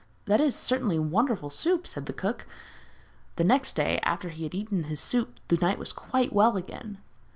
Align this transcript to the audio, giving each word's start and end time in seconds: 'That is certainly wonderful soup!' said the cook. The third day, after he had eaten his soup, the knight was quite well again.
'That 0.25 0.41
is 0.41 0.55
certainly 0.55 0.97
wonderful 0.97 1.51
soup!' 1.51 1.85
said 1.85 2.07
the 2.07 2.11
cook. 2.11 2.47
The 3.35 3.43
third 3.43 3.69
day, 3.75 3.99
after 4.01 4.29
he 4.29 4.41
had 4.45 4.55
eaten 4.55 4.85
his 4.85 4.99
soup, 4.99 5.39
the 5.47 5.57
knight 5.57 5.77
was 5.77 5.93
quite 5.93 6.33
well 6.33 6.57
again. 6.57 6.97